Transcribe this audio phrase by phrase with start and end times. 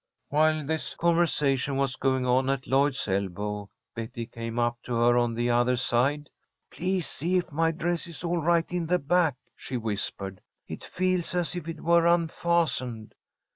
[0.29, 5.35] While this conversation was going on at Lloyd's elbow, Betty came up to her on
[5.35, 6.31] the other side.
[6.71, 10.41] "Please see if my dress is all right in the back," she whispered.
[10.67, 13.13] "It feels as if it were unfastened."